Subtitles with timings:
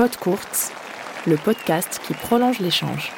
[0.00, 0.72] Podcourts,
[1.26, 3.12] le podcast qui prolonge l'échange.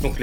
[0.00, 0.16] Donc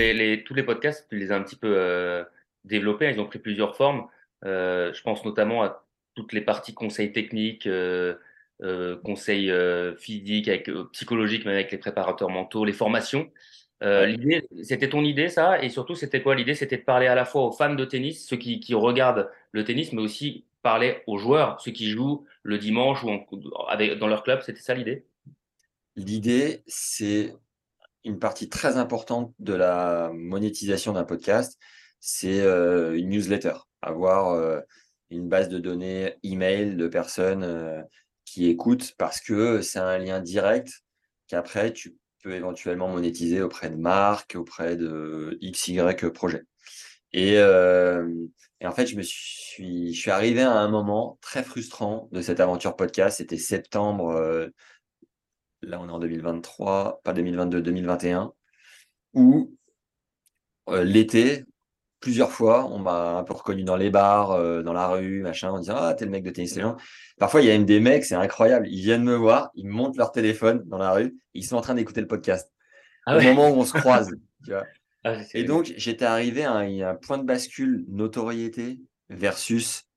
[0.44, 2.24] tous les podcasts, tu les as un petit peu euh,
[2.64, 4.08] développés, ils ont pris plusieurs formes.
[4.44, 5.86] Euh, je pense notamment à
[6.16, 8.16] toutes les parties conseils techniques, euh,
[8.64, 13.30] euh, conseils euh, physiques, avec, euh, psychologiques, mais avec les préparateurs mentaux, les formations.
[13.84, 16.36] Euh, l'idée, c'était ton idée, ça, et surtout, c'était quoi?
[16.36, 16.56] L'idée?
[16.56, 19.64] C'était de parler à la fois aux fans de tennis, ceux qui, qui regardent le
[19.64, 23.26] tennis, mais aussi parler aux joueurs, ceux qui jouent le dimanche ou en-
[23.68, 24.42] avec, dans leur club.
[24.42, 25.06] C'était ça l'idée?
[25.96, 27.36] L'idée, c'est
[28.04, 31.60] une partie très importante de la monétisation d'un podcast,
[32.00, 34.60] c'est euh, une newsletter, avoir euh,
[35.10, 37.86] une base de données email de personnes
[38.26, 40.84] qui écoutent parce que c'est un lien direct
[41.28, 41.96] qu'après tu
[42.32, 45.80] éventuellement monétiser auprès de marques, auprès de XY
[46.14, 46.44] projets.
[47.14, 48.08] Et, euh,
[48.60, 52.22] et en fait, je me suis, je suis arrivé à un moment très frustrant de
[52.22, 53.18] cette aventure podcast.
[53.18, 54.48] C'était septembre euh,
[55.66, 58.34] là on est en 2023, pas 2022, 2021,
[59.14, 59.54] où
[60.70, 61.46] euh, l'été,
[62.06, 65.50] plusieurs fois, on m'a un peu reconnu dans les bars, euh, dans la rue, machin,
[65.50, 66.76] en disant Ah, t'es le mec de Tennis Legend.
[67.18, 69.72] Parfois, il y a même des mecs, c'est incroyable, ils viennent me voir, ils me
[69.72, 72.54] montrent leur téléphone dans la rue, ils sont en train d'écouter le podcast
[73.08, 74.12] Ah au moment où on se croise.
[74.46, 74.66] tu vois.
[75.04, 79.88] Ah, Et donc, j'étais arrivé à un, un point de bascule notoriété versus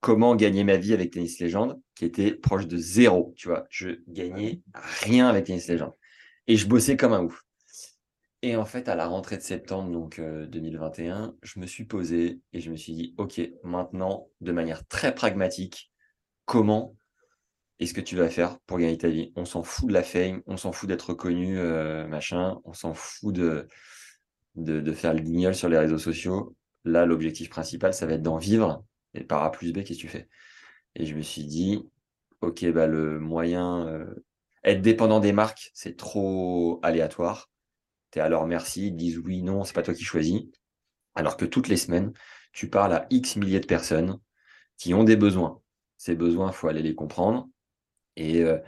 [0.00, 3.34] comment gagner ma vie avec Tennis Légende, qui était proche de zéro.
[3.36, 4.62] Tu vois, je gagnais
[5.02, 5.92] rien avec Tennis Légende.
[6.46, 7.44] Et je bossais comme un ouf.
[8.46, 12.42] Et en fait, à la rentrée de septembre, donc euh, 2021, je me suis posé
[12.52, 15.90] et je me suis dit, OK, maintenant, de manière très pragmatique,
[16.44, 16.94] comment
[17.80, 19.32] est-ce que tu vas faire pour gagner ta vie?
[19.34, 22.92] On s'en fout de la fame, on s'en fout d'être reconnu, euh, machin, on s'en
[22.92, 23.66] fout de,
[24.56, 26.54] de, de faire le guignol sur les réseaux sociaux.
[26.84, 28.84] Là, l'objectif principal, ça va être d'en vivre.
[29.14, 30.28] Et par A plus B, qu'est-ce que tu fais?
[30.96, 31.82] Et je me suis dit,
[32.42, 34.04] OK, bah, le moyen, euh,
[34.64, 37.48] être dépendant des marques, c'est trop aléatoire.
[38.14, 40.42] Tu merci, ils disent oui, non, c'est pas toi qui choisis.
[41.14, 42.12] Alors que toutes les semaines,
[42.52, 44.18] tu parles à X milliers de personnes
[44.78, 45.60] qui ont des besoins.
[45.98, 47.48] Ces besoins, il faut aller les comprendre.
[48.16, 48.58] Et euh,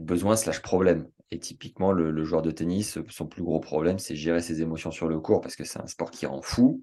[0.00, 1.08] besoin slash problème.
[1.30, 4.90] Et typiquement, le, le joueur de tennis, son plus gros problème, c'est gérer ses émotions
[4.90, 6.82] sur le court parce que c'est un sport qui rend fou.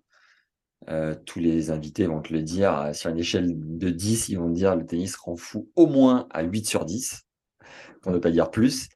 [0.89, 2.77] Euh, tous les invités vont te le dire.
[2.79, 5.87] euh, Sur une échelle de 10, ils vont te dire le tennis rend fou au
[5.87, 7.23] moins à 8 sur 10,
[8.01, 8.89] pour ne pas dire plus.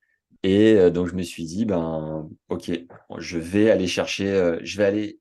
[0.45, 2.69] Et euh, donc, je me suis dit, ben, ok,
[3.17, 5.19] je vais aller chercher, euh, je vais aller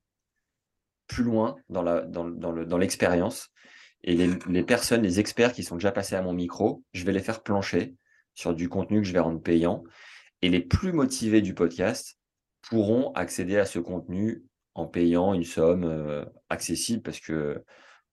[1.06, 3.48] plus loin dans la, dans, dans le, dans l'expérience.
[4.02, 7.22] Et les, personnes, les experts qui sont déjà passés à mon micro, je vais les
[7.22, 7.94] faire plancher
[8.34, 9.82] sur du contenu que je vais rendre payant.
[10.42, 12.18] Et les plus motivés du podcast
[12.60, 17.64] pourront accéder à ce contenu en payant une somme euh, accessible parce que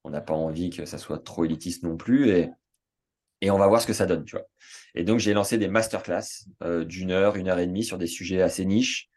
[0.05, 2.47] on n'a pas envie que ça soit trop élitiste non plus.
[3.41, 4.45] Et on va voir ce que ça donne, tu vois.
[4.95, 8.07] Et donc, j'ai lancé des masterclass euh, d'une heure, une heure et demie sur des
[8.07, 9.09] sujets assez niches.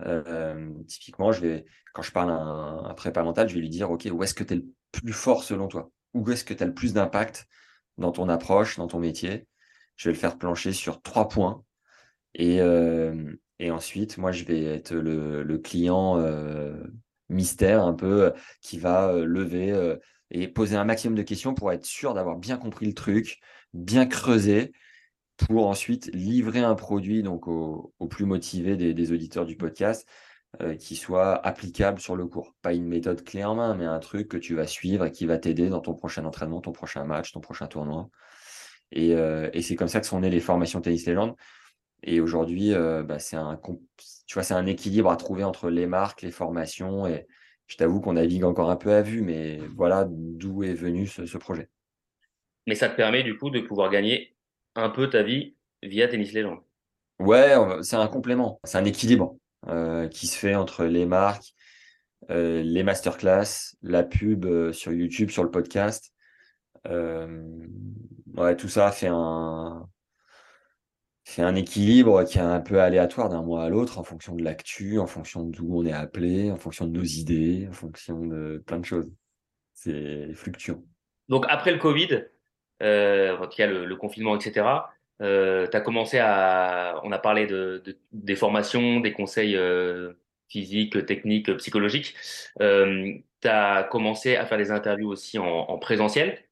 [0.00, 3.68] Euh, typiquement, je vais, quand je parle à un, un prépa mental, je vais lui
[3.68, 5.90] dire, OK, où est-ce que tu es le plus fort selon toi?
[6.14, 7.46] Où est-ce que tu as le plus d'impact
[7.98, 9.46] dans ton approche, dans ton métier?
[9.96, 11.64] Je vais le faire plancher sur trois points.
[12.34, 16.16] Et, euh, et ensuite, moi, je vais être le, le client
[17.28, 19.96] mystère un peu qui va lever
[20.30, 23.40] et poser un maximum de questions pour être sûr d'avoir bien compris le truc,
[23.74, 24.72] bien creusé,
[25.38, 30.06] pour ensuite livrer un produit donc aux, aux plus motivés des, auditeurs du podcast
[30.60, 32.54] euh, qui soit applicable sur le cours.
[32.60, 35.26] Pas une méthode clé en main, mais un truc que tu vas suivre et qui
[35.26, 38.10] va t'aider dans ton prochain entraînement, ton prochain match, ton prochain tournoi.
[38.90, 41.34] Et, euh, c'est comme ça que sont nées les formations Tennis Legend.
[42.02, 47.06] Et aujourd'hui, euh, bah, c'est un, équilibre à trouver entre les marques, les formations.
[47.06, 47.26] Et
[47.66, 51.38] je t'avoue qu'on navigue encore un peu à vue, mais voilà d'où est venu ce
[51.38, 51.68] projet.
[52.68, 54.36] Mais ça te permet du coup de pouvoir gagner
[54.74, 56.58] un peu ta vie via Tennis Legend.
[57.18, 59.38] Ouais, c'est un complément, c'est un équilibre
[59.68, 61.54] euh, qui se fait entre les marques,
[62.28, 66.12] euh, les masterclass, la pub euh, sur YouTube, sur le podcast.
[66.84, 69.88] Ouais, tout ça fait un,
[71.24, 74.44] fait un équilibre qui est un peu aléatoire d'un mois à l'autre en fonction de
[74.44, 78.62] l'actu, en fonction d'où on est appelé, en fonction de nos idées, en fonction de
[78.66, 79.10] plein de choses.
[79.72, 80.82] C'est fluctuant.
[81.28, 82.26] Donc après le Covid,
[82.82, 84.66] euh, quand il y a le, le confinement, etc.,
[85.20, 87.00] euh, tu as commencé à...
[87.04, 90.12] On a parlé de, de- des formations, des conseils euh,
[90.48, 92.14] physiques, techniques, psychologiques.
[92.60, 96.44] Euh, tu as commencé à faire des interviews aussi en, en présentiel.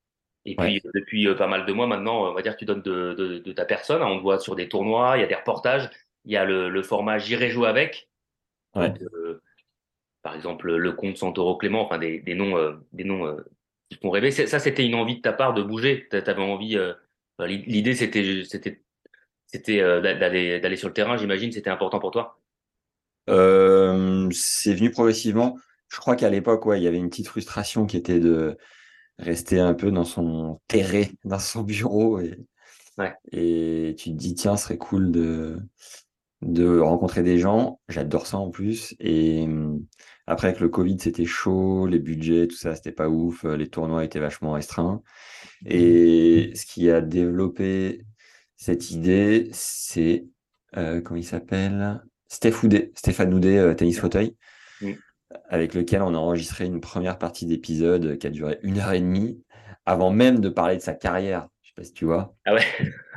[0.44, 2.82] Et puis, depuis euh, pas mal de mois maintenant, on va dire que tu donnes
[2.82, 4.02] de, de, de ta personne.
[4.02, 5.90] On te voit sur des tournois, il y a des reportages,
[6.25, 8.08] il y a le, le format J'irai jouer avec,
[10.22, 13.37] par exemple, le comte Santoro Clément, enfin des, noms, des noms
[13.88, 14.31] qui font rêver.
[14.31, 16.06] Ça, c'était une envie de ta part de bouger.
[16.11, 16.79] Tu avais envie.
[17.41, 18.83] L'idée, c'était, c'était,
[19.47, 21.17] c'était d'aller, d'aller sur le terrain.
[21.17, 22.41] J'imagine, c'était important pour toi?
[23.29, 25.59] c'est venu progressivement.
[25.88, 28.56] Je crois qu'à l'époque, ouais, il y avait une petite frustration qui était de
[29.19, 32.21] rester un peu dans son terré, dans son bureau.
[32.21, 32.39] Et,
[33.32, 35.59] et tu te dis, tiens, ce serait cool de,
[36.43, 37.81] de rencontrer des gens.
[37.89, 38.94] J'adore ça en plus.
[39.00, 39.47] Et
[40.26, 43.44] après, avec le Covid, c'était chaud, les budgets, tout ça, c'était pas ouf.
[43.44, 45.02] Les tournois étaient vachement restreints.
[45.64, 48.02] Et ce qui a développé
[48.56, 50.26] cette idée, c'est,
[50.76, 52.02] euh, comment il s'appelle?
[52.28, 52.55] Steph
[52.94, 54.37] Stéphane Houdet, euh, tennis fauteuil
[55.49, 59.00] avec lequel on a enregistré une première partie d'épisode qui a duré une heure et
[59.00, 59.43] demie,
[59.84, 61.49] avant même de parler de sa carrière.
[61.62, 62.34] Je sais pas si tu vois.
[62.44, 62.64] Ah ouais.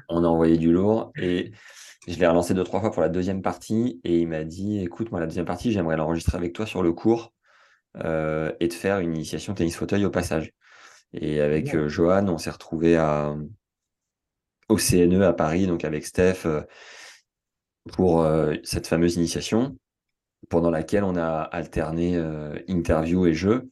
[0.09, 1.51] On a envoyé du lourd et
[2.13, 5.11] je l'ai relancé deux, trois fois pour la deuxième partie et il m'a dit écoute,
[5.11, 7.33] moi, la deuxième partie, j'aimerais l'enregistrer avec toi sur le cours
[7.97, 10.51] euh, et de faire une initiation tennis fauteuil au passage.
[11.13, 13.35] Et avec euh, Johan, on s'est retrouvé à,
[14.69, 16.61] au CNE à Paris, donc avec Steph, euh,
[17.93, 18.27] pour
[18.63, 19.75] cette fameuse initiation
[20.47, 23.69] pendant laquelle on a alterné euh, interview et jeu.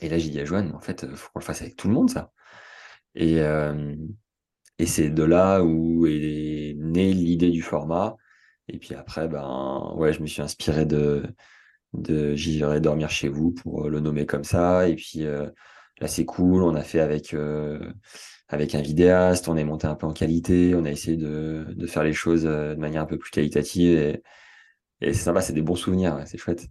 [0.00, 1.88] Et là, j'ai dit à Joanne, en fait, il faut qu'on le fasse avec tout
[1.88, 2.32] le monde, ça.
[3.14, 3.94] Et, euh,
[4.78, 6.51] et c'est de là où est
[6.92, 8.16] née l'idée du format.
[8.68, 11.24] Et puis après, ben, ouais, je me suis inspiré de,
[11.92, 14.88] de J'irai dormir chez vous pour le nommer comme ça.
[14.88, 15.48] Et puis euh,
[16.00, 16.62] là, c'est cool.
[16.62, 17.34] On a fait avec,
[18.48, 21.86] avec un vidéaste, on est monté un peu en qualité, on a essayé de, de
[21.86, 23.98] faire les choses de manière un peu plus qualitative.
[23.98, 24.22] Et,
[25.00, 26.68] et c'est sympa, c'est des bons souvenirs, c'est chouette.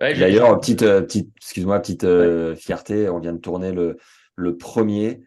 [0.00, 3.96] D'ailleurs, petite, euh, petite, excuse-moi, petite euh, fierté, on vient de tourner le,
[4.34, 5.22] le premier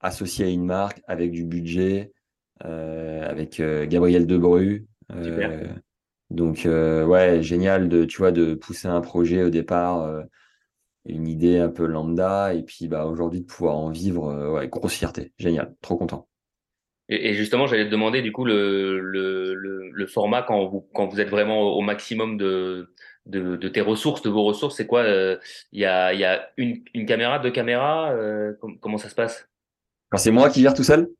[0.00, 2.19] associé à une marque avec du budget, euh,
[2.60, 4.86] avec Gabriel Debru.
[6.30, 10.24] donc ouais, génial de, tu vois, de pousser un projet au départ,
[11.06, 14.94] une idée un peu lambda, et puis bah, aujourd'hui de pouvoir en vivre, ouais, grosse
[14.94, 16.28] fierté, génial, trop content.
[17.12, 21.20] Et, justement, j'allais te demander du coup le, le, le, format quand vous, quand vous
[21.20, 22.94] êtes vraiment au maximum de,
[23.26, 25.36] de, de tes ressources, de vos ressources, c'est quoi euh,
[25.72, 29.48] Il y, a, y a une, une caméra, deux caméras euh, Comment ça se passe?
[30.10, 31.10] Quand c'est moi qui gère tout seul?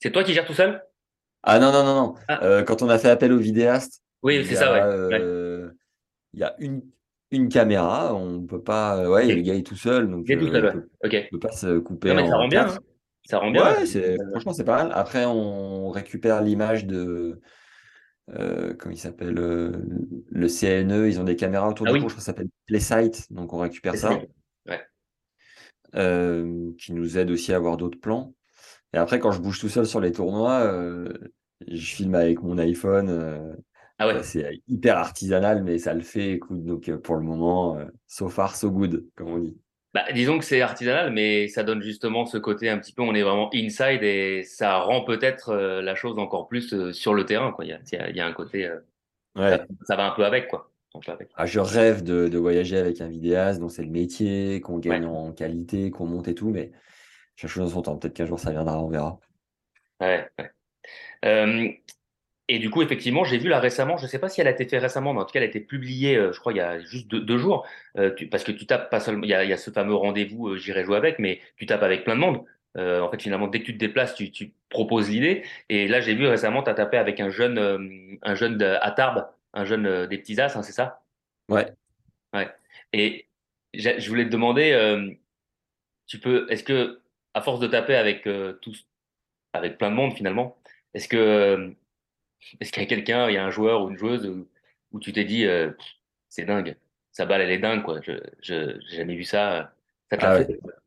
[0.00, 0.82] C'est toi qui gères tout seul?
[1.42, 2.14] Ah non, non, non, non.
[2.28, 2.44] Ah.
[2.44, 5.70] Euh, quand on a fait appel au vidéaste, oui, c'est ça, ouais.
[6.32, 6.82] Il y a une,
[7.30, 9.08] une caméra, on peut pas.
[9.08, 11.52] Ouais, le gars est tout seul, donc il est tout seul, on peut, peut pas
[11.52, 12.10] se couper.
[12.10, 12.68] Non, mais ça rend bien.
[12.68, 12.78] Hein.
[13.24, 13.62] Ça rend bien.
[13.62, 14.92] Ouais, franchement, c'est pas mal.
[14.94, 17.40] Après, on récupère l'image de.
[18.30, 19.72] Euh, comment il s'appelle euh,
[20.30, 22.00] Le CNE, ils ont des caméras autour ah de oui.
[22.00, 24.18] je crois que ça s'appelle Playsight, donc on récupère ça.
[25.96, 28.32] Euh, qui nous aide aussi à avoir d'autres plans.
[28.94, 30.72] Et après, quand je bouge tout seul sur les tournois,
[31.66, 33.56] je filme avec mon iPhone.
[33.98, 36.32] Ah c'est hyper artisanal, mais ça le fait.
[36.32, 39.56] Écoute, donc pour le moment, so far, so good, comme on dit.
[39.92, 43.12] Bah, disons que c'est artisanal, mais ça donne justement ce côté un petit peu, on
[43.12, 47.24] est vraiment inside et ça rend peut-être euh, la chose encore plus euh, sur le
[47.24, 47.50] terrain.
[47.50, 47.64] Quoi.
[47.64, 48.78] Il, y a, il y a un côté, euh,
[49.34, 49.58] ouais.
[49.82, 50.46] ça, va un peu avec.
[50.46, 50.70] quoi.
[51.36, 55.06] Ah, je rêve de, de, voyager avec un vidéaste dont c'est le métier, qu'on gagne
[55.06, 56.72] en qualité, qu'on monte et tout, mais
[57.36, 57.96] chaque chose dans son temps.
[57.96, 59.18] Peut-être qu'un jour ça viendra, on verra.
[60.00, 61.82] Ouais, ouais.
[62.52, 64.50] Et du coup, effectivement, j'ai vu là récemment, je ne sais pas si elle a
[64.50, 66.56] été faite récemment, mais en tout cas, elle a été publiée, euh, je crois, il
[66.56, 67.64] y a juste deux, jours,
[67.96, 70.82] euh, parce que tu tapes pas seulement, il y a, ce fameux rendez-vous, euh, j'irai
[70.82, 72.44] jouer avec, mais tu tapes avec plein de monde.
[72.74, 75.44] en fait, finalement, dès que tu te déplaces, tu, proposes l'idée.
[75.68, 78.90] Et là, j'ai vu récemment, tu as tapé avec un jeune, un jeune de, à
[78.90, 81.02] Tarbes, un jeune des petits as, hein, c'est ça?
[81.48, 81.66] Ouais.
[82.32, 82.48] Ouais.
[82.92, 83.28] Et
[83.74, 84.74] je voulais te demander,
[86.08, 87.00] tu peux, est-ce que,
[87.34, 88.28] à force de taper avec
[88.60, 88.86] tous,
[89.52, 90.56] avec plein de monde finalement,
[90.94, 91.74] est-ce que
[92.60, 94.26] est-ce qu'il y a quelqu'un, il y a un joueur ou une joueuse
[94.92, 95.70] où, tu t'es dit, euh,
[96.28, 96.76] c'est dingue,
[97.12, 98.00] sa balle, elle est dingue, quoi.
[98.02, 99.72] Je n'ai jamais vu ça.
[100.12, 100.40] Ah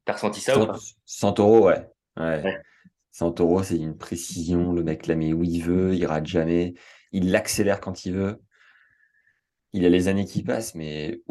[0.06, 0.78] T'as ressenti ça ou pas?
[1.06, 1.88] Santoro, ouais.
[2.18, 2.62] ouais.
[3.12, 4.74] Santoro, c'est une précision.
[4.74, 6.74] Le mec la met où il veut, il rate jamais.
[7.12, 8.42] Il l'accélère quand il veut.
[9.72, 11.22] Il a les années qui passent, mais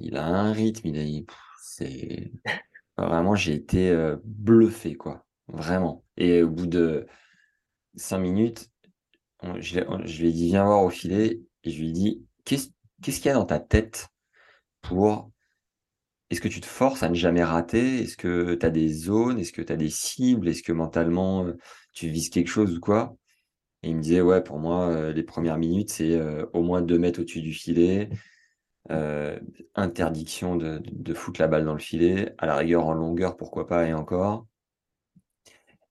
[0.00, 0.88] il a un rythme.
[0.88, 1.26] Il
[1.60, 2.30] c'est
[3.06, 5.24] vraiment, j'ai été euh, bluffé, quoi.
[5.48, 6.04] Vraiment.
[6.16, 7.06] Et au bout de
[7.96, 8.70] cinq minutes,
[9.58, 9.80] je,
[10.20, 11.40] lui ai dit, viens voir au filet.
[11.64, 12.70] Et je lui ai dit, qu'est-ce
[13.02, 14.08] qu'il y a dans ta tête
[14.82, 15.30] pour.
[16.30, 18.02] Est-ce que tu te forces à ne jamais rater?
[18.02, 19.40] Est-ce que tu as des zones?
[19.40, 20.48] Est-ce que tu as des cibles?
[20.48, 21.56] Est-ce que mentalement, euh,
[21.92, 23.16] tu vises quelque chose ou quoi?
[23.82, 26.20] Et il me disait, ouais, pour moi, euh, les premières minutes, c'est
[26.52, 28.10] au moins deux mètres au-dessus du filet.
[29.74, 32.34] Interdiction de, de, foutre la balle dans le filet.
[32.38, 34.46] À la rigueur, en longueur, pourquoi pas, et encore.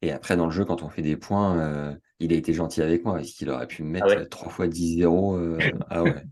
[0.01, 3.05] Et après, dans le jeu, quand on fait des points, il a été gentil avec
[3.05, 3.19] moi.
[3.19, 6.23] Est-ce qu'il aurait pu me ah mettre 3 fois 10-0 euh, Ah ouais.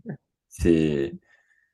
[0.48, 1.14] C'est.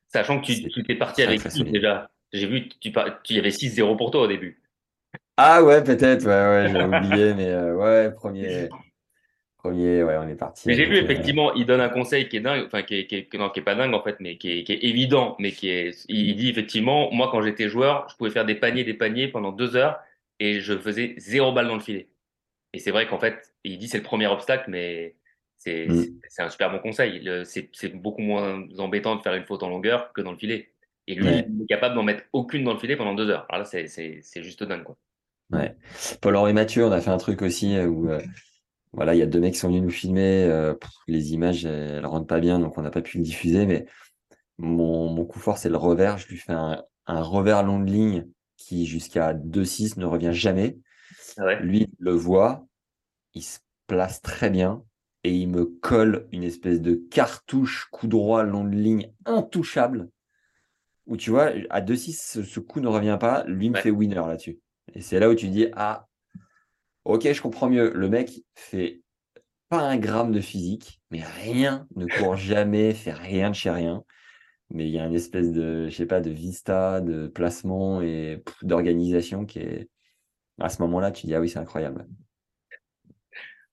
[0.09, 1.75] Sachant que tu, tu t'es parti avec très 6 solide.
[1.75, 2.11] déjà?
[2.33, 4.61] J'ai vu, tu, par- tu y avait 6-0 pour toi au début.
[5.37, 8.69] Ah ouais, peut-être, ouais, ouais, j'avais oublié, mais euh, ouais, premier,
[9.65, 12.37] premier, ouais, on est parti Mais j'ai vu euh, effectivement, il donne un conseil qui
[12.37, 14.17] est dingue, enfin qui est, qui est- que- non, qui est pas dingue en fait,
[14.21, 17.69] mais qui est, qui est évident, mais qui est, il, dit effectivement, moi quand j'étais
[17.69, 19.99] joueur, je pouvais faire des paniers, des paniers pendant deux heures
[20.39, 22.09] et je faisais zéro balle dans le filet.
[22.75, 25.17] Et c'est vrai qu'en fait, il dit c'est le premier obstacle, mais
[25.59, 27.29] c'est mm, c'est un super bon conseil.
[27.45, 30.71] C'est c'est beaucoup moins embêtant de faire une faute en longueur que dans le filet.
[31.07, 33.47] Et lui, ouais, il est capable d'en mettre aucune dans le filet pendant deux heures.
[33.49, 34.97] Alors là, c'est c'est c'est juste dingue quoi.
[35.53, 35.75] ouais.
[36.21, 38.21] Paul-Henri Mathieu, on a fait un truc aussi euh, où, euh,
[38.95, 40.45] voilà, il y a deux mecs qui sont venus nous filmer.
[40.45, 43.25] euh, pff, les images, elles, elles rentrent pas bien, donc on n'a pas pu le
[43.25, 43.87] diffuser, mais
[44.59, 46.19] mon, mon coup fort, c'est le revers.
[46.19, 50.79] Je lui fais un, un revers long de ligne qui, jusqu'à 2-6, ne revient jamais.
[51.37, 51.61] Ah ouais.
[51.61, 52.67] Lui, il le voit,
[53.35, 54.85] il se place très bien
[55.25, 60.09] et il me colle une espèce de cartouche coup droit long de ligne intouchable
[61.07, 64.15] où tu vois, à 2-6, ce, ce coup ne revient pas, lui me fait winner
[64.15, 64.59] là-dessus.
[64.95, 66.09] Et c'est là où tu dis, ah,
[67.05, 67.93] ok, je comprends mieux.
[67.95, 69.03] Le mec fait
[69.69, 74.05] pas un gramme de physique, mais rien, ne court jamais, fait rien de chez rien.
[74.71, 78.43] Mais il y a une espèce de, je sais pas, de vista, de placement et
[78.63, 79.89] d'organisation qui est,
[80.61, 82.07] à ce moment-là, tu dis, ah oui, c'est incroyable.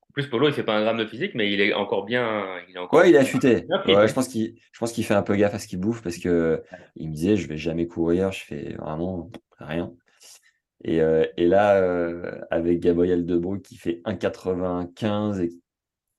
[0.01, 2.57] En plus, Polo, il fait pas un gramme de physique, mais il est encore bien,
[2.67, 4.07] il est encore Ouais, il Ouais, hein.
[4.07, 6.17] je pense qu'il, je pense qu'il fait un peu gaffe à ce qu'il bouffe parce
[6.17, 6.61] que
[6.97, 9.93] il me disait, je vais jamais courir, je fais vraiment rien.
[10.83, 15.49] Et, euh, et là, euh, avec Gabriel Debrue qui fait 1,95 et,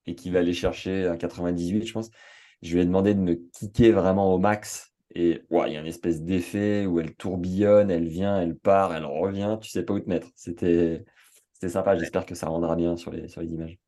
[0.07, 2.11] et qui va aller chercher 1,98, je pense,
[2.63, 4.93] je lui ai demandé de me kicker vraiment au max.
[5.15, 9.05] Et il y a une espèce d'effet où elle tourbillonne, elle vient, elle part, elle
[9.05, 10.29] revient, tu sais pas où te mettre.
[10.37, 11.05] C'était,
[11.67, 13.79] sympa, j'espère que ça rendra bien sur les, sur les images.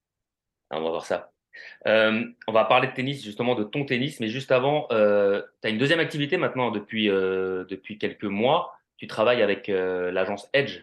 [0.71, 1.31] Ah, on va voir ça.
[1.87, 5.69] Euh, on va parler de tennis, justement, de ton tennis, mais juste avant, euh, tu
[5.69, 8.75] as une deuxième activité maintenant depuis, euh, depuis quelques mois.
[8.97, 10.81] Tu travailles avec euh, l'agence Edge,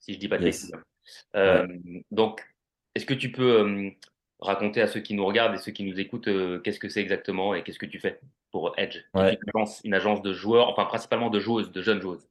[0.00, 0.62] si je dis pas de Yes.
[0.70, 0.76] bêtises.
[1.34, 1.66] Euh,
[2.10, 2.46] Donc,
[2.94, 3.90] est-ce que tu peux euh,
[4.40, 7.00] raconter à ceux qui nous regardent et ceux qui nous écoutent euh, qu'est-ce que c'est
[7.00, 9.34] exactement et qu'est-ce que tu fais pour Edge, Ouais.
[9.34, 12.28] une agence, une agence de joueurs, enfin principalement de joueuses, de jeunes joueuses.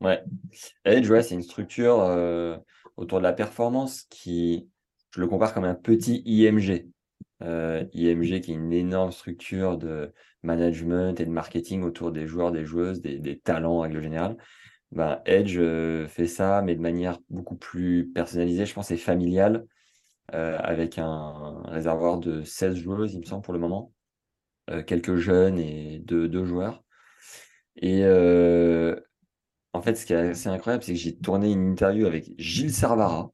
[0.00, 0.22] Ouais.
[0.84, 1.98] Edge, ouais, c'est une structure
[2.96, 4.68] autour de la performance qui,
[5.14, 6.86] je le compare comme un petit IMG.
[7.42, 12.50] Euh, IMG qui est une énorme structure de management et de marketing autour des joueurs,
[12.50, 14.36] des joueuses, des, talents en règle générale.
[14.90, 19.66] Ben, Edge euh, fait ça, mais de manière beaucoup plus personnalisée, je pense, et familiale,
[20.34, 23.92] euh, avec un réservoir de 16 joueuses, il me semble, pour le moment,
[24.86, 26.84] quelques jeunes et deux, joueurs.
[27.76, 28.04] Et
[29.72, 32.72] en fait, ce qui est assez incroyable, c'est que j'ai tourné une interview avec Gilles
[32.72, 33.32] Servara.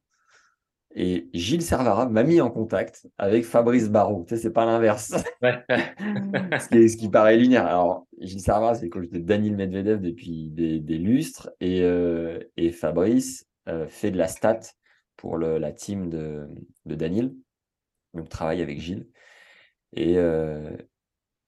[0.97, 4.25] Et Gilles Servara m'a mis en contact avec Fabrice Barrault.
[4.29, 5.13] Tu sais, c'est pas l'inverse.
[5.43, 5.65] Ouais.
[5.69, 7.67] ce, qui ce qui paraît lunaire.
[7.67, 11.51] Alors, Gilles Servara, c'est le coach de Daniel Medvedev depuis des, des lustres.
[11.61, 14.61] Et, euh, et Fabrice euh, fait de la stat
[15.17, 16.47] pour le- la team de,
[16.87, 17.35] de Daniel.
[18.15, 19.09] Donc, travaille avec Gilles.
[19.95, 20.71] Et, euh,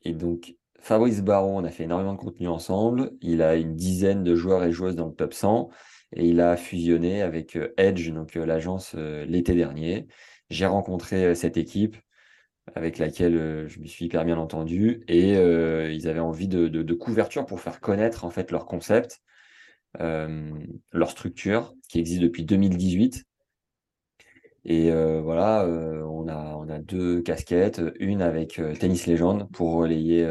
[0.03, 3.13] et donc, Fabrice Baron, on a fait énormément de contenu ensemble.
[3.21, 5.71] Il a une dizaine de joueurs et joueuses dans le top 100
[6.17, 10.09] et il a fusionné avec euh, Edge, donc euh, l'agence, euh, l'été dernier.
[10.51, 11.97] J'ai rencontré cette équipe
[12.75, 17.61] avec laquelle je me suis hyper bien entendu et ils avaient envie de, couverture pour
[17.61, 19.23] faire connaître en fait leur concept,
[19.99, 23.25] leur structure qui existe depuis 2018.
[24.65, 30.29] Et voilà, on a, on a deux casquettes, une avec Tennis Legend pour relayer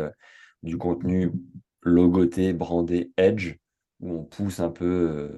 [0.63, 1.31] du contenu
[1.81, 3.55] logoté, brandé Edge,
[3.99, 5.35] où on pousse un peu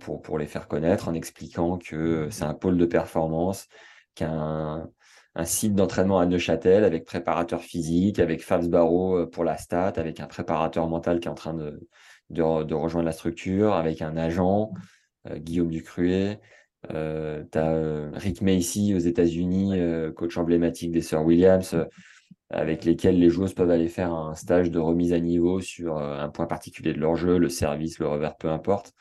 [0.00, 3.66] pour, pour les faire connaître en expliquant que c'est un pôle de performance,
[4.14, 4.88] qu'un
[5.34, 9.92] un site d'entraînement à Neuchâtel avec préparateur physique, avec Fabs Barreau euh, pour la stat,
[9.96, 11.86] avec un préparateur mental qui est en train de,
[12.30, 14.72] de, re- de rejoindre la structure, avec un agent,
[15.30, 16.40] euh, Guillaume Ducruet.
[16.90, 21.84] Euh, tu as Rick Macy aux États-Unis, euh, coach emblématique des Sir Williams, euh,
[22.50, 26.18] avec lesquels les joueuses peuvent aller faire un stage de remise à niveau sur euh,
[26.18, 28.92] un point particulier de leur jeu, le service, le revers, peu importe.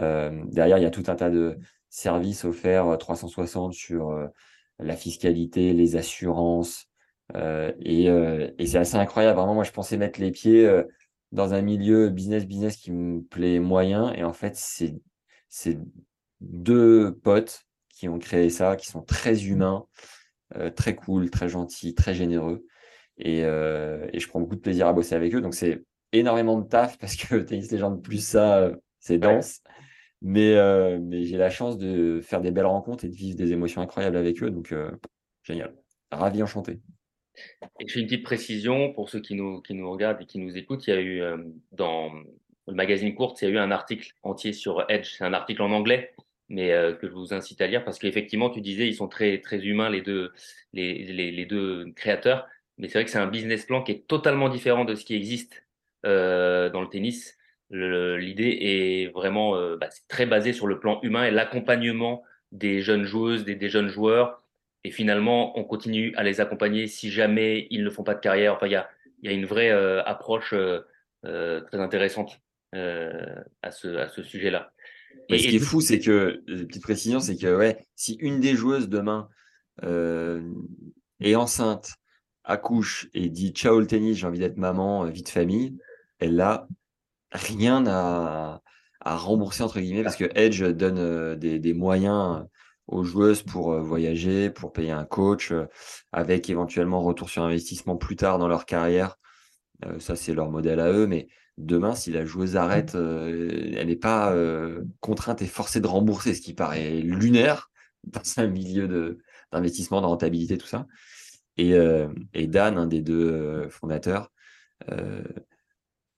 [0.00, 4.26] Euh, derrière, il y a tout un tas de services offerts euh, 360 sur euh,
[4.78, 6.86] la fiscalité, les assurances.
[7.36, 9.38] euh, et euh, c'est assez incroyable.
[9.38, 10.84] Vraiment, moi, je pensais mettre les pieds euh,
[11.32, 14.12] dans un milieu business-business qui me plaît moyen.
[14.14, 15.78] Et en fait, c'est
[16.40, 19.86] deux potes qui ont créé ça, qui sont très humains,
[20.56, 22.66] euh, très cool, très gentils, très généreux.
[23.18, 25.40] Et, euh, je prends beaucoup de plaisir à bosser avec eux.
[25.40, 28.76] Donc, c'est énormément de taf parce que Tennis Légende plus ça, euh,
[29.06, 29.62] c'est dense.
[30.22, 33.52] Mais, euh, mais j'ai la chance de faire des belles rencontres et de vivre des
[33.52, 34.50] émotions incroyables avec eux.
[34.50, 34.90] Donc, euh,
[35.42, 35.74] génial.
[36.10, 36.80] Ravi, enchanté.
[37.78, 40.38] Et je fais une petite précision pour ceux qui nous, qui nous regardent et qui
[40.38, 40.86] nous écoutent.
[40.86, 41.36] Il y a eu euh,
[41.72, 42.12] dans
[42.66, 45.14] le magazine Courte, il y a eu un article entier sur Edge.
[45.16, 46.14] C'est un article en anglais,
[46.48, 46.70] mais
[47.00, 49.88] que je vous incite à lire parce qu'effectivement, tu disais, ils sont très, très humains,
[49.88, 50.32] les deux,
[50.72, 52.48] les, les, les deux créateurs.
[52.78, 55.14] Mais c'est vrai que c'est un business plan qui est totalement différent de ce qui
[55.14, 55.64] existe
[56.02, 57.35] dans le tennis.
[57.70, 63.04] L'idée est vraiment euh, bah, très basée sur le plan humain et l'accompagnement des jeunes
[63.04, 64.42] joueuses, des, des, jeunes joueurs.
[64.84, 68.54] Et finalement, on continue à les accompagner si jamais ils ne font pas de carrière.
[68.54, 68.88] Enfin, il y a,
[69.22, 70.80] y a une vraie euh, approche euh,
[71.24, 72.40] euh très intéressante
[72.72, 74.70] à ce, à ce sujet-là.
[75.30, 78.54] Et, ce qui est fou, c'est que, petite précision, c'est que ouais, si une des
[78.54, 79.30] joueuses demain
[79.82, 81.94] est enceinte,
[82.44, 85.78] accouche et dit ciao le tennis, j'ai envie d'être maman, vie de famille,
[86.18, 86.68] elle a
[87.32, 88.62] rien à,
[89.00, 92.44] à rembourser entre guillemets parce que Edge donne des, des, moyens
[92.86, 95.52] aux joueuses pour voyager, pour payer un coach,
[96.12, 99.16] avec éventuellement retour sur investissement plus tard dans leur carrière.
[99.98, 101.06] ça, c'est leur modèle à eux.
[101.06, 101.28] Mais
[101.58, 104.32] demain, si la joueuse arrête, elle n'est pas
[105.00, 107.70] contrainte et forcée de rembourser, ce qui paraît lunaire
[108.04, 109.18] dans un milieu
[109.52, 110.86] d'investissement, de, rentabilité, tout ça.
[111.56, 111.74] Et,
[112.34, 114.30] et Dan, un des deux fondateurs,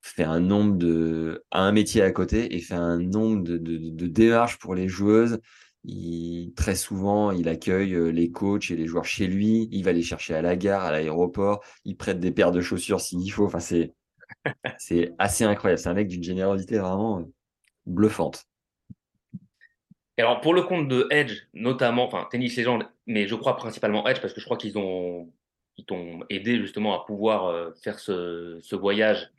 [0.08, 4.06] fait un nombre de a un métier à côté et fait un nombre de, de,
[4.06, 5.40] démarches pour les joueuses.
[5.84, 9.68] Il, très souvent, il accueille euh, les coachs et les joueurs chez lui.
[9.70, 11.62] Il va les chercher à la gare, à l'aéroport.
[11.84, 13.46] Il prête des paires de chaussures s'il faut.
[13.46, 13.94] Enfin, c'est
[14.78, 15.80] c'est assez incroyable.
[15.80, 17.24] C'est un mec d'une générosité vraiment euh,
[17.86, 18.44] bluffante.
[20.18, 24.20] alors, pour le compte de Edge, notamment, enfin, Tennis Legend, mais je crois principalement Edge
[24.20, 25.32] parce que je crois qu'ils ont,
[25.76, 29.30] ils t'ont aidé justement à pouvoir euh, faire ce, ce voyage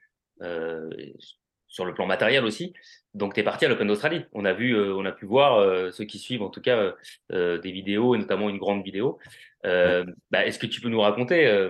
[1.69, 2.73] sur le plan matériel aussi.
[3.13, 4.25] Donc, tu es parti à l'Open d'Australie.
[4.33, 6.93] On a vu, euh, on a pu voir euh, ceux qui suivent en tout cas
[7.31, 9.19] des vidéos et notamment une grande vidéo.
[9.63, 11.69] Bah, Est-ce que tu peux nous raconter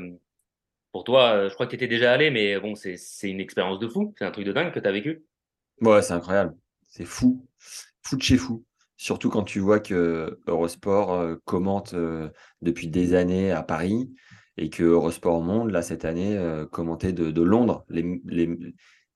[0.92, 2.98] pour toi, je crois que tu étais déjà allé, mais bon, c'est
[3.30, 4.16] une expérience de fou.
[4.18, 5.24] C'est un truc de dingue que tu as vécu.
[5.82, 6.56] Ouais, c'est incroyable.
[6.88, 7.46] C'est fou.
[8.02, 8.66] Fou de chez fou.
[8.98, 11.96] Surtout quand tu vois que Eurosport commente
[12.62, 14.10] depuis des années à Paris
[14.60, 17.86] et que Eurosport Monde, là, cette année, euh, commentait de, Londres.
[17.90, 18.50] Les, les,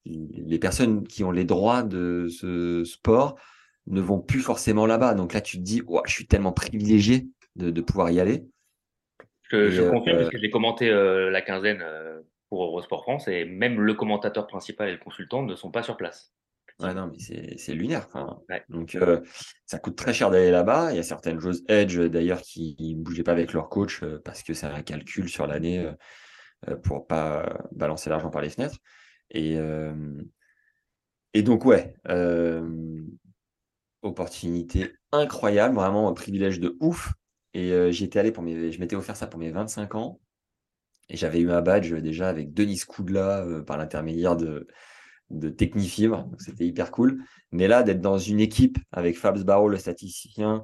[0.06, 3.36] les, personnes qui ont les droits de ce sport
[3.88, 5.14] ne vont plus forcément là-bas.
[5.14, 7.28] Donc là, tu te dis, je suis tellement privilégié
[7.58, 8.46] de, de pouvoir y aller.
[9.52, 11.84] Je, je confirme, euh, parce que j'ai commenté euh, la quinzaine
[12.50, 15.98] pour Eurosport France, et même le commentateur principal et le consultant ne sont pas sur
[15.98, 16.34] place.
[16.80, 18.08] Ouais, non, mais c'est lunaire.
[18.70, 19.22] Donc, euh,
[19.66, 20.92] ça coûte très cher d'aller là-bas.
[20.92, 24.20] Il y a certaines choses, Edge d'ailleurs, qui ne bougeaient pas avec leur coach euh,
[24.26, 25.94] parce que c'est un calcul sur l'année
[26.68, 28.78] euh, pour pas balancer l'argent par les fenêtres.
[29.30, 29.58] Et,
[31.34, 31.96] et donc, ouais,
[34.02, 37.14] opportunité incroyable, vraiment un privilège de ouf.
[37.54, 40.20] Et j'étais allé pour mes, je m'étais offert ça pour mes 25 ans.
[41.10, 44.68] Et j'avais eu un badge déjà avec Denis Koudla par l'intermédiaire de,
[45.30, 47.24] de Technifibre, c'était hyper cool.
[47.52, 50.64] Mais là, d'être dans une équipe avec Fabs Barreau, le statisticien,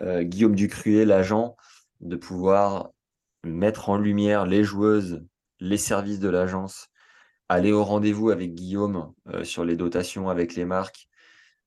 [0.00, 1.56] euh, Guillaume Ducruet, l'agent,
[2.00, 2.90] de pouvoir
[3.44, 5.24] mettre en lumière les joueuses,
[5.60, 6.88] les services de l'agence,
[7.48, 11.08] aller au rendez-vous avec Guillaume euh, sur les dotations avec les marques,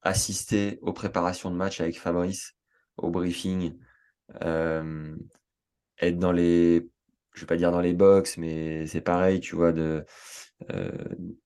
[0.02, 2.54] assister aux préparations de match avec Fabrice,
[2.98, 3.78] au briefing,
[4.44, 5.16] euh,
[6.00, 6.90] être dans les,
[7.34, 10.06] je vais pas dire dans les box, mais c'est pareil, tu vois, de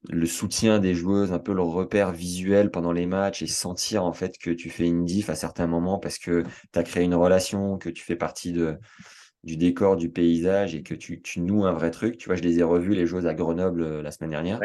[0.09, 4.13] le soutien des joueuses, un peu leur repère visuel pendant les matchs et sentir en
[4.13, 7.15] fait que tu fais une diff à certains moments parce que tu as créé une
[7.15, 8.77] relation, que tu fais partie de,
[9.43, 12.17] du décor, du paysage et que tu, tu, noues un vrai truc.
[12.17, 14.59] Tu vois, je les ai revus, les joueuses à Grenoble euh, la semaine dernière.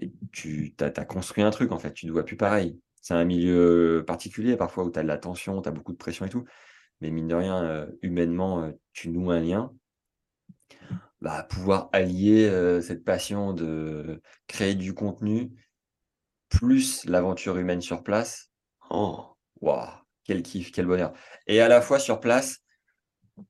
[0.00, 2.78] Et tu as, as, construit un truc en fait, tu ne vois plus pareil.
[3.00, 5.98] C'est un milieu particulier parfois où tu as de la tension, tu as beaucoup de
[5.98, 6.44] pression et tout.
[7.00, 9.72] Mais mine de rien, euh, humainement, tu noues un lien.
[11.24, 12.50] Bah, pouvoir allier
[12.82, 15.52] cette passion de créer du contenu
[16.50, 18.50] plus l'aventure humaine sur place.
[18.90, 19.88] Oh, waouh,
[20.24, 21.14] quel kiff, quel bonheur.
[21.46, 22.58] Et à la fois sur place,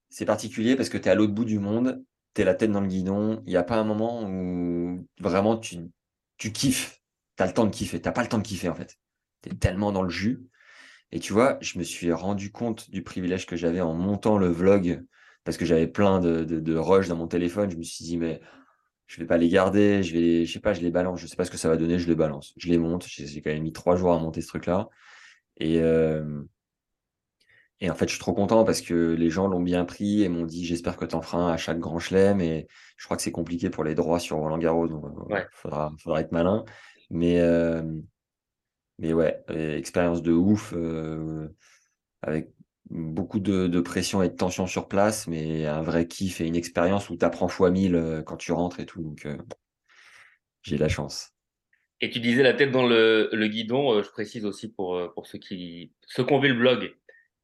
[0.08, 2.00] c'est particulier parce que tu es à l'autre bout du monde,
[2.34, 5.56] tu es la tête dans le guidon, il n'y a pas un moment où vraiment
[5.56, 5.78] tu,
[6.36, 7.02] tu kiffes,
[7.36, 9.00] tu as le temps de kiffer, tu pas le temps de kiffer en fait.
[9.42, 10.46] Tu es tellement dans le jus.
[11.10, 14.46] Et tu vois, je me suis rendu compte du privilège que j'avais en montant le
[14.46, 15.04] vlog
[15.44, 17.70] parce que j'avais plein de, de, rush dans mon téléphone.
[17.70, 18.40] Je me suis dit, mais
[19.06, 21.36] je vais pas les garder, je vais, je sais pas, je les balance, je sais
[21.36, 23.06] pas ce que ça va donner, je les balance, je les monte.
[23.06, 24.88] J'ai quand même mis trois jours à monter ce truc-là.
[25.58, 26.42] Et, euh,
[27.80, 30.28] et en fait, je suis trop content parce que les gens l'ont bien pris et
[30.30, 32.40] m'ont dit, j'espère que tu en feras un à chaque grand chelem.
[32.40, 35.40] Et je crois que c'est compliqué pour les droits sur Roland Garros, donc il euh,
[35.52, 36.64] faudra, faudra être malin.
[37.10, 37.82] Mais, euh,
[38.98, 40.72] mais ouais, expérience de ouf
[42.22, 42.54] avec
[42.90, 47.10] beaucoup de, pression et de tension sur place, mais un vrai kiff et une expérience
[47.10, 49.02] où tu apprends fois mille euh, quand tu rentres et tout.
[49.02, 49.36] Donc, euh,
[50.62, 51.30] j'ai la chance.
[52.00, 56.24] Et tu disais la tête dans le, guidon, je précise aussi pour, ceux qui ceux
[56.24, 56.94] qui ont vu le blog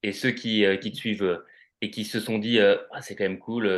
[0.02, 1.42] et ceux qui, te suivent
[1.80, 3.70] et qui se sont dit ah, c'est quand même cool,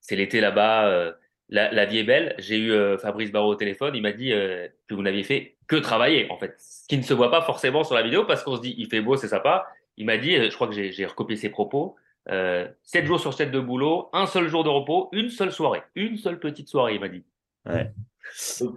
[0.00, 1.14] c'est l'été là-bas,
[1.48, 2.34] la, vie est belle.
[2.38, 6.30] J'ai eu Fabrice Barreau au téléphone, il m'a dit que vous n'aviez fait que travailler
[6.30, 8.62] en fait, ce qui ne se voit pas forcément sur la vidéo parce qu'on se
[8.62, 11.36] dit il fait beau, c'est sympa, il m'a dit, euh, je crois que j'ai recopié
[11.36, 11.96] ses propos,
[12.28, 15.82] euh, 7 jours sur 7 de boulot, un seul jour de repos, une seule soirée,
[15.94, 17.24] une seule petite soirée, il m'a dit.
[17.66, 17.92] Ouais.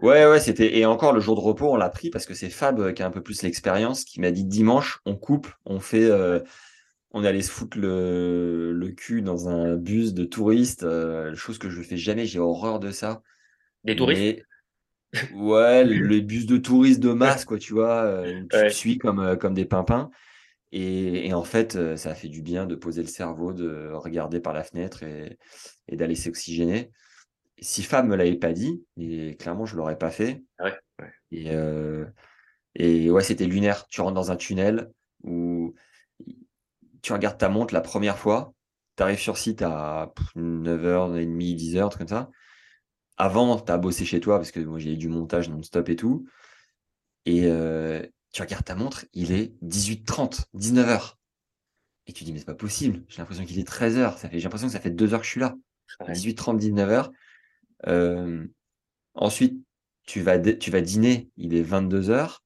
[0.01, 0.77] Ouais, ouais, c'était.
[0.77, 3.03] Et encore, le jour de repos, on l'a pris parce que c'est Fab euh, qui
[3.03, 6.05] a un peu plus l'expérience, qui m'a dit dimanche, on coupe, on fait.
[6.05, 6.39] Euh,
[7.11, 10.85] on est allé se foutre le, le cul dans un bus de touristes,
[11.33, 13.21] chose que je ne fais jamais, j'ai horreur de ça.
[13.85, 14.41] Des touristes?
[15.33, 19.63] Ouais, les bus de touristes de masse, quoi, tu vois, tu suis comme, comme des
[19.63, 20.11] pimpins.
[20.71, 24.39] Et, en fait, euh, ça a fait du bien de poser le cerveau, de regarder
[24.39, 25.37] par la fenêtre et,
[25.89, 26.91] d'aller s'oxygéner.
[27.59, 30.43] Si Fab me l'avait pas dit, et clairement, je l'aurais pas fait.
[30.59, 30.71] Ah
[31.31, 32.05] et, euh,
[32.75, 33.87] et ouais, c'était lunaire.
[33.87, 34.91] Tu rentres dans un tunnel
[35.23, 35.73] où
[37.01, 38.53] tu regardes ta montre la première fois,
[38.97, 42.29] tu arrives sur site à 9h30, 10h, truc comme ça.
[43.17, 46.27] Avant, tu as bossé chez toi parce que moi j'ai du montage non-stop et tout.
[47.25, 51.13] Et, euh, tu regardes ta montre, il est 18h30, 19h.
[52.05, 53.01] Et tu dis, mais c'est pas possible.
[53.07, 54.17] J'ai l'impression qu'il est 13h.
[54.17, 55.55] Ça fait, j'ai l'impression que ça fait 2 heures que je suis là.
[56.01, 57.11] 18h30, 19h.
[57.87, 58.45] Euh,
[59.13, 59.65] ensuite,
[60.05, 62.39] tu vas, tu vas dîner, il est 22h.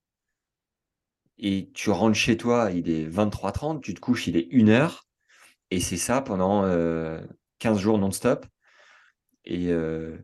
[1.40, 3.82] Et tu rentres chez toi, il est 23h30.
[3.82, 5.00] Tu te couches, il est 1h.
[5.72, 8.46] Et c'est ça pendant 15 euh, jours non-stop.
[9.44, 10.20] Et, euh,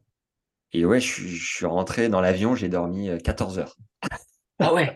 [0.73, 3.75] et ouais, je, je suis rentré dans l'avion, j'ai dormi 14 heures.
[4.59, 4.93] Ah ouais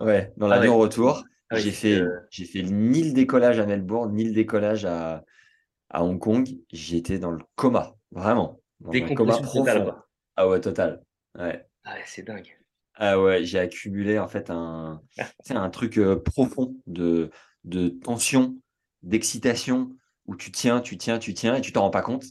[0.00, 4.14] Ouais, dans ah l'avion retour, ah j'ai fait, j'ai fait ni le décollage à Melbourne,
[4.14, 5.24] ni le décollage à,
[5.90, 6.48] à Hong Kong.
[6.72, 8.60] J'étais dans le coma, vraiment.
[8.80, 9.92] Dans un coma profond.
[10.36, 11.02] ah ouais, total.
[11.38, 11.64] Ouais.
[11.84, 12.56] Ah ouais, c'est dingue.
[12.94, 15.00] Ah ouais, j'ai accumulé en fait un,
[15.50, 17.30] un truc euh, profond de,
[17.64, 18.56] de tension,
[19.02, 19.90] d'excitation,
[20.26, 22.24] où tu tiens, tu tiens, tu tiens et tu t'en rends pas compte.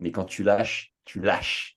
[0.00, 1.76] Mais quand tu lâches, tu lâches.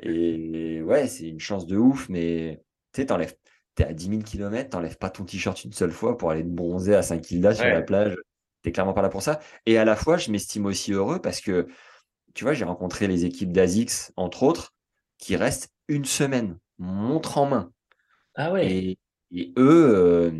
[0.00, 3.36] Et ouais, c'est une chance de ouf, mais tu sais, t'enlèves
[3.76, 6.42] tu es à 10 000 km, t'enlèves pas ton t-shirt une seule fois pour aller
[6.42, 8.16] te bronzer à 5 km sur la plage.
[8.62, 9.40] Tu clairement pas là pour ça.
[9.66, 11.66] Et à la fois, je m'estime aussi heureux parce que,
[12.34, 14.74] tu vois, j'ai rencontré les équipes d'ASICS, entre autres,
[15.18, 17.72] qui restent une semaine, montre en main.
[18.36, 18.96] Ah ouais.
[19.30, 20.30] Et, eux, euh,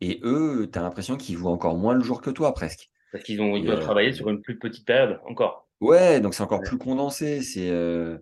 [0.00, 2.90] et eux, tu as l'impression qu'ils jouent encore moins le jour que toi, presque.
[3.10, 5.68] Parce qu'ils ont, ils doivent euh, travailler sur une plus petite période, encore.
[5.80, 7.42] Ouais, donc c'est encore plus condensé.
[7.42, 8.18] C'est, euh,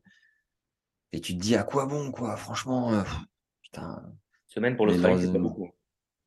[1.12, 3.04] Et tu te dis à quoi bon, quoi, franchement.
[4.46, 5.70] Semaine pour l'Australie, c'est pas beaucoup.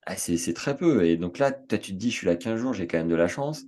[0.05, 1.05] Ah, c'est très peu.
[1.05, 3.15] Et donc là, tu te dis, je suis là 15 jours, j'ai quand même de
[3.15, 3.65] la chance.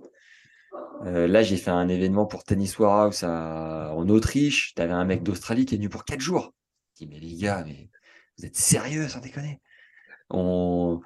[1.04, 4.74] Euh, là, j'ai fait un événement pour Tennis Warehouse en Autriche.
[4.74, 6.54] Tu avais un mec d'Australie qui est venu pour 4 jours.
[6.94, 7.88] Je dis, mais les gars, mais
[8.36, 9.60] vous êtes sérieux, sans déconner
[10.30, 11.00] On...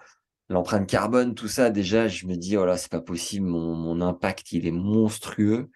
[0.48, 4.52] L'empreinte carbone, tout ça, déjà, je me dis, oh là, c'est pas possible, mon, impact,
[4.52, 5.70] il est monstrueux.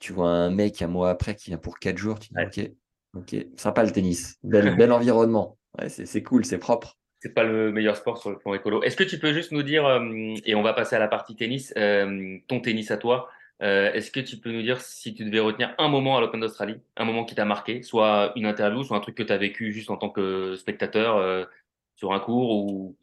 [0.00, 2.70] Tu vois un mec un mois après qui vient pour 4 jours, tu dis, ok,
[3.14, 5.56] ok, sympa le tennis, bel, bel environnement.
[5.78, 6.98] Ouais, c'est cool, c'est propre.
[7.20, 8.82] C'est pas le meilleur sport sur le plan écolo.
[8.82, 11.36] Est-ce que tu peux juste nous dire, euh, et on va passer à la partie
[11.36, 13.28] tennis, euh, ton tennis à toi,
[13.62, 16.40] euh, est-ce que tu peux nous dire si tu devais retenir un moment à l'Open
[16.40, 19.38] d'Australie, un moment qui t'a marqué, soit une interview, soit un truc que tu as
[19.38, 21.46] vécu juste en tant que spectateur
[21.94, 22.96] sur un cours ou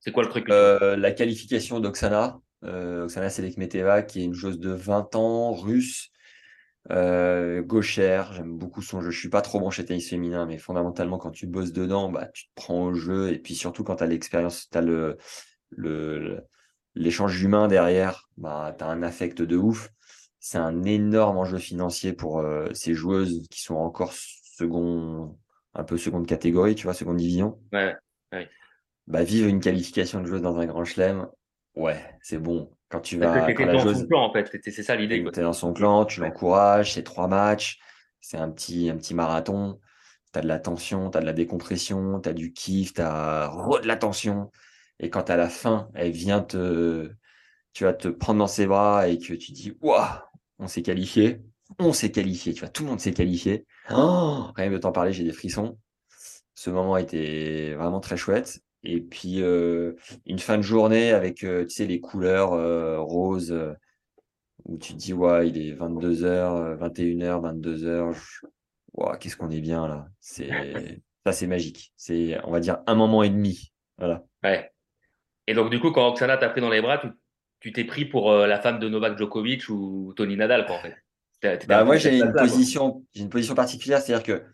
[0.00, 5.14] c'est quoi le truc La qualification d'Oksana, Oksana Selekmeteva, qui est une joueuse de 20
[5.14, 6.10] ans, russe,
[6.90, 9.10] euh, gauchère, j'aime beaucoup son jeu.
[9.10, 12.46] Je suis pas trop branché tennis féminin, mais fondamentalement, quand tu bosses dedans, bah, tu
[12.46, 13.32] te prends au jeu.
[13.32, 15.16] Et puis surtout, quand tu as l'expérience, tu as le,
[15.70, 16.42] le,
[16.94, 19.90] l'échange humain derrière, bah, tu as un affect de ouf.
[20.40, 25.38] C'est un énorme enjeu financier pour euh, ces joueuses qui sont encore second,
[25.74, 27.60] un peu seconde catégorie, tu vois, seconde division.
[27.72, 27.96] Ouais,
[29.06, 31.28] Bah, vivre une qualification de joueuse dans un grand chelem,
[31.76, 32.70] ouais, c'est bon.
[32.92, 33.50] Quand tu vas.
[33.54, 34.50] Quand dans son clan, en fait.
[34.62, 35.24] C'est ça l'idée.
[35.32, 37.78] Tu es dans son clan, tu l'encourages, c'est trois matchs,
[38.20, 39.80] c'est un petit, un petit marathon.
[40.30, 43.00] Tu as de la tension, tu as de la décompression, tu as du kiff, tu
[43.00, 43.50] as
[43.82, 44.50] de la tension.
[45.00, 47.10] Et quand à la fin, elle vient te.
[47.72, 50.04] Tu vas te prendre dans ses bras et que tu dis Waouh,
[50.58, 51.40] on s'est qualifié.
[51.78, 53.66] On s'est qualifié, tu vois, tout le monde s'est qualifié.
[53.90, 55.78] Oh, rien de t'en parler, j'ai des frissons.
[56.54, 58.60] Ce moment était vraiment très chouette.
[58.84, 62.50] Et puis une fin de journée avec tu sais, les couleurs
[63.06, 63.56] roses
[64.64, 68.16] où tu te dis ouais, il est 22h, 21h, 22h.
[68.94, 70.06] Ouais, qu'est-ce qu'on est bien là.
[70.20, 70.48] C'est
[71.26, 71.92] ça c'est magique.
[71.96, 73.72] C'est on va dire un moment et demi.
[73.98, 74.24] Voilà.
[74.42, 74.70] Ouais.
[75.46, 77.00] Et donc du coup quand Oksana t'a pris dans les bras,
[77.60, 80.80] tu t'es pris pour euh, la femme de Novak Djokovic ou Tony Nadal, quoi, en
[80.82, 80.96] fait?
[81.68, 84.44] Bah, moi, j'ai une position, j'ai une position particulière, c'est-à-dire que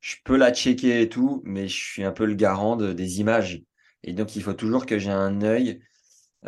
[0.00, 3.20] je peux la checker et tout, mais je suis un peu le garant de- des
[3.20, 3.62] images.
[4.06, 5.80] Et donc, il faut toujours que j'ai un œil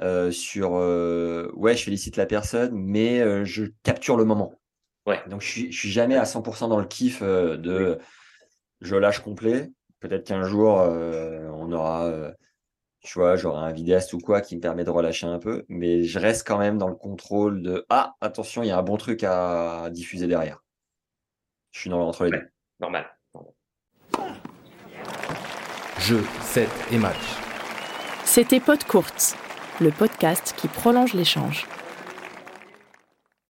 [0.00, 4.54] euh, sur, euh, ouais, je félicite la personne, mais euh, je capture le moment.
[5.06, 5.20] Ouais.
[5.28, 7.98] Donc, je suis, je suis jamais à 100% dans le kiff euh, de
[8.80, 9.70] je lâche complet.
[10.00, 12.30] Peut-être qu'un jour, euh, on aura, euh,
[13.00, 16.04] tu vois, j'aurai un vidéaste ou quoi qui me permet de relâcher un peu, mais
[16.04, 18.96] je reste quand même dans le contrôle de ah, attention, il y a un bon
[18.96, 20.62] truc à diffuser derrière.
[21.72, 22.38] Je suis dans, entre les Ouais.
[22.38, 22.48] deux.
[22.80, 23.06] Normal.
[25.98, 27.47] Jeu, set et match.
[28.38, 29.36] C'était Pod Courte,
[29.80, 31.66] le podcast qui prolonge l'échange.